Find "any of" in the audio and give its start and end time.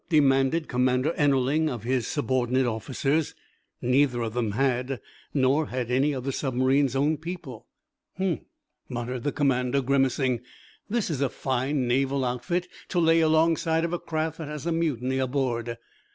5.91-6.23